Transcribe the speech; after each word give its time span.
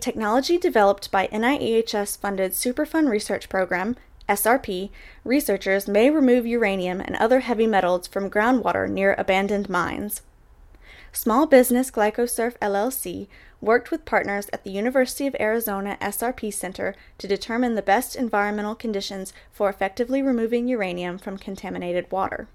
technology 0.00 0.58
developed 0.58 1.10
by 1.10 1.28
NIEHS 1.28 2.16
funded 2.16 2.52
Superfund 2.52 3.08
Research 3.08 3.48
Program, 3.48 3.96
SRP, 4.28 4.90
researchers 5.24 5.88
may 5.88 6.10
remove 6.10 6.46
uranium 6.46 7.00
and 7.00 7.16
other 7.16 7.40
heavy 7.40 7.66
metals 7.66 8.06
from 8.06 8.30
groundwater 8.30 8.88
near 8.88 9.14
abandoned 9.16 9.68
mines. 9.68 10.22
Small 11.12 11.46
Business 11.46 11.90
GlycoSurf 11.90 12.58
LLC 12.58 13.28
worked 13.60 13.90
with 13.90 14.04
partners 14.04 14.48
at 14.52 14.64
the 14.64 14.70
University 14.70 15.26
of 15.26 15.34
Arizona 15.40 15.96
SRP 16.00 16.52
Center 16.52 16.94
to 17.16 17.26
determine 17.26 17.74
the 17.74 17.82
best 17.82 18.14
environmental 18.14 18.74
conditions 18.74 19.32
for 19.50 19.68
effectively 19.68 20.22
removing 20.22 20.68
uranium 20.68 21.18
from 21.18 21.38
contaminated 21.38 22.10
water. 22.12 22.48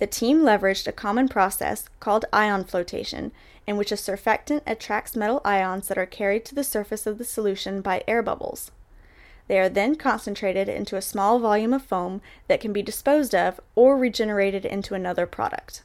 The 0.00 0.06
team 0.06 0.40
leveraged 0.40 0.86
a 0.86 0.92
common 0.92 1.28
process 1.28 1.84
called 2.00 2.24
ion 2.32 2.64
flotation, 2.64 3.32
in 3.66 3.76
which 3.76 3.92
a 3.92 3.96
surfactant 3.96 4.62
attracts 4.66 5.14
metal 5.14 5.42
ions 5.44 5.88
that 5.88 5.98
are 5.98 6.06
carried 6.06 6.46
to 6.46 6.54
the 6.54 6.64
surface 6.64 7.06
of 7.06 7.18
the 7.18 7.24
solution 7.24 7.82
by 7.82 8.02
air 8.08 8.22
bubbles. 8.22 8.70
They 9.46 9.58
are 9.60 9.68
then 9.68 9.96
concentrated 9.96 10.70
into 10.70 10.96
a 10.96 11.02
small 11.02 11.38
volume 11.38 11.74
of 11.74 11.82
foam 11.82 12.22
that 12.48 12.62
can 12.62 12.72
be 12.72 12.82
disposed 12.82 13.34
of 13.34 13.60
or 13.74 13.98
regenerated 13.98 14.64
into 14.64 14.94
another 14.94 15.26
product. 15.26 15.82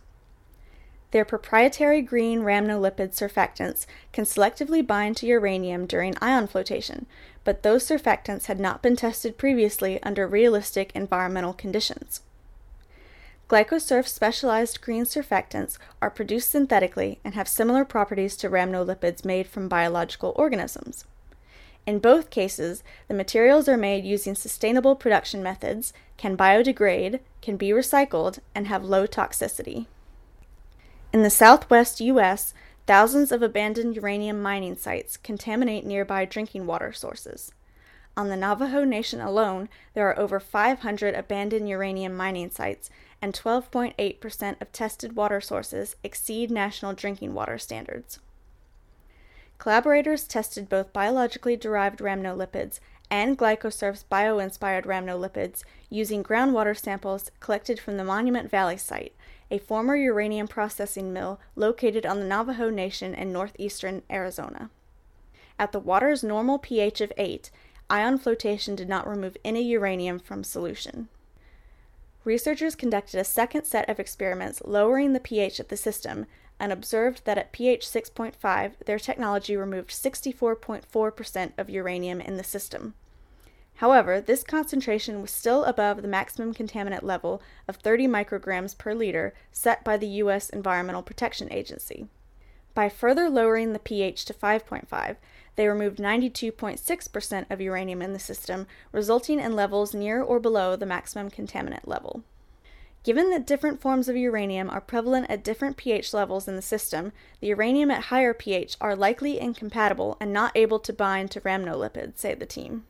Their 1.12 1.26
proprietary 1.26 2.02
green 2.02 2.40
rhamnolipid 2.42 3.14
surfactants 3.14 3.86
can 4.14 4.24
selectively 4.24 4.86
bind 4.86 5.18
to 5.18 5.28
uranium 5.28 5.88
during 5.88 6.16
ion 6.22 6.48
flotation, 6.48 7.06
but 7.44 7.64
those 7.64 7.86
surfactants 7.86 8.46
had 8.46 8.62
not 8.62 8.82
been 8.82 8.96
tested 8.96 9.38
previously 9.38 10.02
under 10.04 10.26
realistic 10.26 10.92
environmental 10.96 11.54
conditions. 11.54 12.22
GlycoSurf 13.48 14.08
specialized 14.08 14.82
green 14.82 15.04
surfactants 15.04 15.78
are 16.02 16.10
produced 16.10 16.50
synthetically 16.50 17.20
and 17.24 17.36
have 17.36 17.48
similar 17.48 17.86
properties 17.86 18.36
to 18.38 18.50
rhamnolipids 18.50 19.24
made 19.24 19.46
from 19.46 19.70
biological 19.70 20.34
organisms. 20.36 21.06
In 21.86 22.00
both 22.00 22.32
cases, 22.32 22.84
the 23.08 23.14
materials 23.14 23.70
are 23.70 23.78
made 23.78 24.04
using 24.04 24.34
sustainable 24.34 24.96
production 24.96 25.44
methods, 25.44 25.94
can 26.18 26.36
biodegrade, 26.36 27.20
can 27.44 27.56
be 27.56 27.70
recycled, 27.70 28.40
and 28.56 28.66
have 28.66 28.84
low 28.84 29.06
toxicity. 29.06 29.86
In 31.14 31.22
the 31.22 31.30
southwest 31.30 32.02
U.S., 32.02 32.56
thousands 32.88 33.32
of 33.32 33.44
abandoned 33.44 33.96
uranium 33.96 34.42
mining 34.42 34.76
sites 34.76 35.18
contaminate 35.18 35.86
nearby 35.86 36.26
drinking 36.26 36.66
water 36.66 36.92
sources. 36.92 37.52
On 38.18 38.30
the 38.30 38.38
Navajo 38.38 38.86
Nation 38.86 39.20
alone, 39.20 39.68
there 39.94 40.08
are 40.10 40.18
over 40.18 40.40
500 40.40 41.14
abandoned 41.16 41.68
uranium 41.68 42.16
mining 42.16 42.50
sites, 42.50 42.90
and 43.22 43.34
12.8% 43.34 44.62
of 44.62 44.72
tested 44.72 45.16
water 45.16 45.42
sources 45.42 45.96
exceed 46.04 46.50
national 46.50 46.94
drinking 46.94 47.34
water 47.34 47.58
standards. 47.58 48.20
Collaborators 49.58 50.28
tested 50.28 50.70
both 50.70 50.94
biologically 50.94 51.58
derived 51.58 52.00
rhamnolipids 52.00 52.80
and 53.10 53.38
GlycoSurf's 53.38 54.04
bio 54.04 54.40
inspired 54.40 54.86
rhamnolipids 54.86 55.64
using 55.90 56.24
groundwater 56.24 56.78
samples 56.78 57.32
collected 57.40 57.80
from 57.80 57.98
the 57.98 58.04
Monument 58.04 58.50
Valley 58.50 58.78
site, 58.78 59.14
a 59.52 59.58
former 59.58 59.96
uranium 59.96 60.48
processing 60.48 61.14
mill 61.14 61.40
located 61.56 62.06
on 62.06 62.20
the 62.20 62.26
Navajo 62.26 62.70
Nation 62.70 63.14
in 63.14 63.32
northeastern 63.32 64.02
Arizona. 64.10 64.70
At 65.60 65.72
the 65.72 65.80
water's 65.80 66.24
normal 66.24 66.60
pH 66.60 67.00
of 67.02 67.14
8, 67.18 67.52
ion 67.90 68.18
flotation 68.18 68.76
did 68.76 68.90
not 68.90 69.08
remove 69.08 69.38
any 69.44 69.62
uranium 69.64 70.20
from 70.20 70.44
solution. 70.44 71.08
Researchers 72.24 72.76
conducted 72.76 73.20
a 73.20 73.24
second 73.24 73.66
set 73.66 73.88
of 73.88 74.00
experiments 74.00 74.62
lowering 74.66 75.14
the 75.14 75.20
pH 75.20 75.60
of 75.60 75.68
the 75.68 75.78
system 75.78 76.26
and 76.60 76.72
observed 76.72 77.22
that 77.26 77.38
at 77.38 77.52
pH 77.52 77.86
6.5, 77.86 78.74
their 78.86 78.98
technology 78.98 79.56
removed 79.56 79.90
64.4% 79.90 81.52
of 81.58 81.70
uranium 81.70 82.22
in 82.22 82.38
the 82.38 82.44
system. 82.44 82.94
However, 83.76 84.22
this 84.22 84.44
concentration 84.44 85.22
was 85.22 85.32
still 85.32 85.66
above 85.66 86.02
the 86.02 86.08
maximum 86.08 86.54
contaminant 86.54 87.04
level 87.04 87.42
of 87.68 87.76
30 87.76 88.08
micrograms 88.08 88.78
per 88.78 88.94
liter 88.94 89.34
set 89.52 89.84
by 89.84 89.98
the 89.98 90.08
U.S. 90.08 90.50
Environmental 90.50 91.04
Protection 91.04 91.52
Agency. 91.52 92.08
By 92.76 92.90
further 92.90 93.30
lowering 93.30 93.72
the 93.74 93.80
pH 93.80 94.26
to 94.26 94.34
5.5, 94.34 95.16
they 95.56 95.68
removed 95.68 95.98
92.6% 95.98 97.46
of 97.50 97.62
uranium 97.62 98.02
in 98.02 98.12
the 98.12 98.20
system, 98.20 98.68
resulting 98.92 99.40
in 99.40 99.56
levels 99.56 99.96
near 99.96 100.22
or 100.22 100.42
below 100.42 100.76
the 100.76 100.86
maximum 100.86 101.32
contaminant 101.32 101.88
level. 101.88 102.24
Given 103.04 103.30
that 103.30 103.48
different 103.48 103.80
forms 103.80 104.10
of 104.10 104.18
uranium 104.18 104.70
are 104.70 104.82
prevalent 104.82 105.30
at 105.30 105.44
different 105.44 105.78
pH 105.78 106.14
levels 106.14 106.48
in 106.48 106.56
the 106.56 106.62
system, 106.62 107.14
the 107.40 107.48
uranium 107.48 107.92
at 107.92 108.06
higher 108.06 108.34
pH 108.34 108.76
are 108.82 108.96
likely 108.96 109.40
incompatible 109.40 110.18
and 110.20 110.34
not 110.34 110.52
able 110.56 110.80
to 110.80 110.92
bind 110.92 111.32
to 111.32 111.42
rhamnolipids, 111.42 112.18
say 112.18 112.34
the 112.34 112.46
team. 112.46 112.86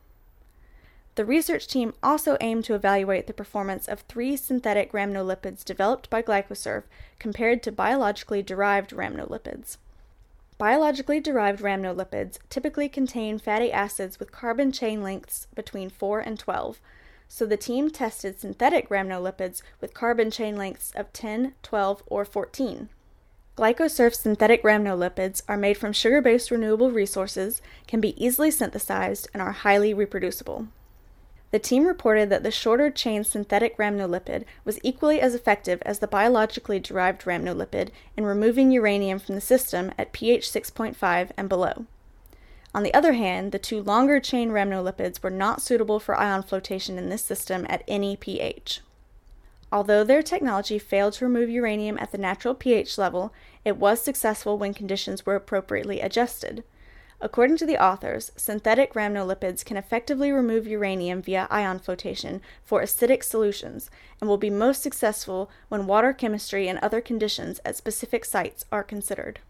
The 1.16 1.24
research 1.24 1.66
team 1.66 1.94
also 2.02 2.36
aimed 2.42 2.66
to 2.66 2.74
evaluate 2.74 3.26
the 3.26 3.32
performance 3.32 3.88
of 3.88 4.00
three 4.00 4.36
synthetic 4.36 4.92
rhamnolipids 4.92 5.64
developed 5.64 6.10
by 6.10 6.20
GlycoSurf 6.20 6.82
compared 7.18 7.62
to 7.62 7.72
biologically 7.72 8.42
derived 8.42 8.90
rhamnolipids. 8.90 9.78
Biologically 10.58 11.18
derived 11.20 11.62
rhamnolipids 11.62 12.38
typically 12.50 12.90
contain 12.90 13.38
fatty 13.38 13.72
acids 13.72 14.20
with 14.20 14.30
carbon 14.30 14.72
chain 14.72 15.02
lengths 15.02 15.46
between 15.54 15.88
4 15.88 16.20
and 16.20 16.38
12, 16.38 16.80
so 17.28 17.46
the 17.46 17.56
team 17.56 17.88
tested 17.88 18.38
synthetic 18.38 18.90
rhamnolipids 18.90 19.62
with 19.80 19.94
carbon 19.94 20.30
chain 20.30 20.54
lengths 20.54 20.92
of 20.94 21.14
10, 21.14 21.54
12, 21.62 22.02
or 22.08 22.26
14. 22.26 22.90
GlycoSurf's 23.56 24.20
synthetic 24.20 24.62
rhamnolipids 24.62 25.40
are 25.48 25.56
made 25.56 25.78
from 25.78 25.94
sugar 25.94 26.20
based 26.20 26.50
renewable 26.50 26.90
resources, 26.90 27.62
can 27.86 28.02
be 28.02 28.22
easily 28.22 28.50
synthesized, 28.50 29.28
and 29.32 29.42
are 29.42 29.52
highly 29.52 29.94
reproducible. 29.94 30.68
The 31.52 31.58
team 31.58 31.86
reported 31.86 32.28
that 32.30 32.42
the 32.42 32.50
shorter 32.50 32.90
chain 32.90 33.22
synthetic 33.22 33.76
rhamnolipid 33.78 34.44
was 34.64 34.80
equally 34.82 35.20
as 35.20 35.34
effective 35.34 35.80
as 35.86 36.00
the 36.00 36.08
biologically 36.08 36.80
derived 36.80 37.22
rhamnolipid 37.22 37.90
in 38.16 38.26
removing 38.26 38.72
uranium 38.72 39.18
from 39.18 39.36
the 39.36 39.40
system 39.40 39.92
at 39.96 40.12
pH 40.12 40.50
6.5 40.50 41.30
and 41.36 41.48
below. 41.48 41.86
On 42.74 42.82
the 42.82 42.92
other 42.92 43.14
hand, 43.14 43.52
the 43.52 43.58
two 43.58 43.82
longer 43.82 44.20
chain 44.20 44.50
rhamnolipids 44.50 45.22
were 45.22 45.30
not 45.30 45.62
suitable 45.62 45.98
for 45.98 46.14
ion 46.14 46.42
flotation 46.42 46.98
in 46.98 47.08
this 47.08 47.24
system 47.24 47.64
at 47.70 47.82
any 47.88 48.16
pH. 48.16 48.82
Although 49.72 50.04
their 50.04 50.22
technology 50.22 50.78
failed 50.78 51.14
to 51.14 51.24
remove 51.24 51.48
uranium 51.48 51.96
at 51.98 52.12
the 52.12 52.18
natural 52.18 52.54
pH 52.54 52.98
level, 52.98 53.32
it 53.64 53.76
was 53.76 54.02
successful 54.02 54.58
when 54.58 54.74
conditions 54.74 55.24
were 55.24 55.36
appropriately 55.36 56.00
adjusted. 56.00 56.64
According 57.18 57.56
to 57.58 57.66
the 57.66 57.82
authors, 57.82 58.30
synthetic 58.36 58.92
rhamnolipids 58.92 59.64
can 59.64 59.78
effectively 59.78 60.30
remove 60.30 60.66
uranium 60.66 61.22
via 61.22 61.46
ion 61.50 61.78
flotation 61.78 62.42
for 62.62 62.82
acidic 62.82 63.24
solutions 63.24 63.90
and 64.20 64.28
will 64.28 64.36
be 64.36 64.50
most 64.50 64.82
successful 64.82 65.50
when 65.68 65.86
water 65.86 66.12
chemistry 66.12 66.68
and 66.68 66.78
other 66.80 67.00
conditions 67.00 67.58
at 67.64 67.76
specific 67.76 68.26
sites 68.26 68.66
are 68.70 68.84
considered. 68.84 69.40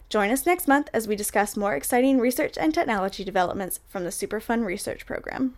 Join 0.08 0.30
us 0.32 0.44
next 0.44 0.66
month 0.66 0.88
as 0.92 1.06
we 1.06 1.14
discuss 1.14 1.56
more 1.56 1.76
exciting 1.76 2.18
research 2.18 2.58
and 2.58 2.74
technology 2.74 3.22
developments 3.22 3.78
from 3.86 4.02
the 4.02 4.10
Superfund 4.10 4.64
Research 4.66 5.06
Program. 5.06 5.54